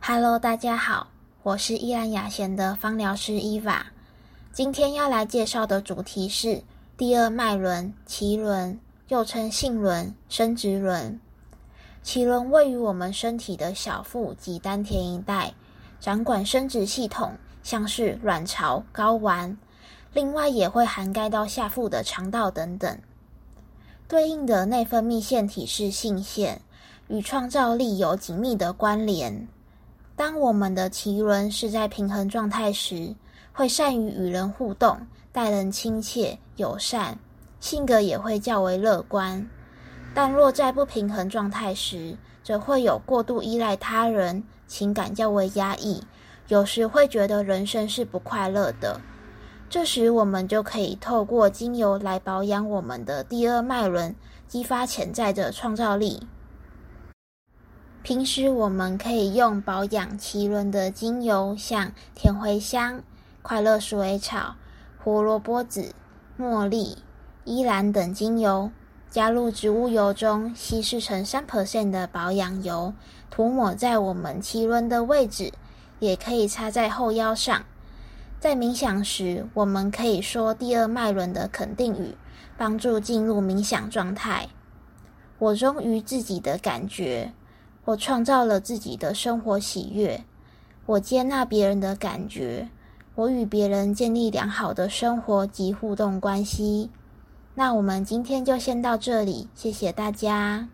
[0.00, 1.08] Hello，大家好，
[1.42, 3.84] 我是依兰雅贤的芳疗师伊娃。
[4.52, 6.62] 今天要来介绍的主题是
[6.96, 11.20] 第二脉轮——脐轮，又称性轮、生殖轮。
[12.02, 15.52] 脐轮位于我们身体的小腹及丹田一带，
[16.00, 19.58] 掌管生殖系统，像是卵巢、睾丸。
[20.14, 22.98] 另外，也会涵盖到下腹的肠道等等。
[24.06, 26.62] 对应的内分泌腺体是性腺，
[27.08, 29.46] 与创造力有紧密的关联。
[30.18, 33.14] 当我们的脐轮是在平衡状态时，
[33.52, 34.98] 会善于与人互动，
[35.30, 37.16] 待人亲切友善，
[37.60, 39.48] 性格也会较为乐观。
[40.12, 46.02] 但若在不平衡状态时，则会有过度依赖他人，情感较为压抑，
[46.48, 49.00] 有时会觉得人生是不快乐的。
[49.70, 54.12] 这时，我们就可以透过精油来保养我们的第二脉轮，
[54.48, 56.26] 激发潜在的创造力。
[58.08, 63.02] 平时我们可以用保养脐轮的精油，像甜茴香、
[63.42, 64.54] 快乐鼠尾草、
[64.96, 65.92] 胡萝卜籽、
[66.40, 66.96] 茉莉、
[67.44, 68.70] 依兰等精油，
[69.10, 72.94] 加入植物油中稀释成三 percent 的保养油，
[73.30, 75.52] 涂抹在我们脐轮的位置，
[75.98, 77.62] 也可以插在后腰上。
[78.40, 82.16] 在冥想时，我们可以说第二脉轮的肯定语，
[82.56, 84.48] 帮助进入冥想状态。
[85.38, 87.34] 我忠于自己的感觉。
[87.88, 90.22] 我创造了自己的生活喜悦，
[90.84, 92.68] 我接纳别人的感觉，
[93.14, 96.90] 我与别人建立良好的生活及互动关系。
[97.54, 100.68] 那我们今天就先到这里，谢谢大家。